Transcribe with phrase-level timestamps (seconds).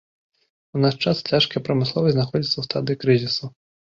[0.77, 3.51] У наш час цяжкая прамысловасць знаходзіцца ў стадыі крызісу.